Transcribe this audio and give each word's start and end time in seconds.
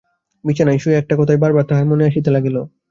বিছানায় 0.43 0.79
শুইয়া 0.79 0.99
একটা 0.99 1.15
কথাই 1.19 1.37
বার 1.37 1.51
বার 1.55 1.65
তাহার 1.69 1.85
মনে 1.87 2.03
আসিতে 2.05 2.29
লাগিল। 2.31 2.57